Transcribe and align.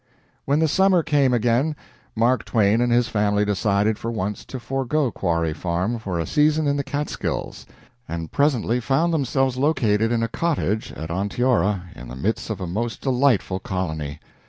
When 0.45 0.57
the 0.57 0.67
summer 0.67 1.03
came 1.03 1.31
again, 1.31 1.75
Mark 2.15 2.43
Twain 2.43 2.81
and 2.81 2.91
his 2.91 3.07
family 3.07 3.45
decided 3.45 3.99
for 3.99 4.09
once 4.09 4.43
to 4.45 4.59
forego 4.59 5.11
Quarry 5.11 5.53
Farm 5.53 5.99
for 5.99 6.17
a 6.19 6.25
season 6.25 6.65
in 6.65 6.75
the 6.75 6.83
Catskills, 6.83 7.67
and 8.09 8.31
presently 8.31 8.79
found 8.79 9.13
themselves 9.13 9.57
located 9.57 10.11
in 10.11 10.23
a 10.23 10.27
cottage 10.27 10.91
at 10.93 11.11
Onteora 11.11 11.91
in 11.95 12.07
the 12.07 12.15
midst 12.15 12.49
of 12.49 12.59
a 12.59 12.65
most 12.65 13.01
delightful 13.01 13.59
colony. 13.59 14.19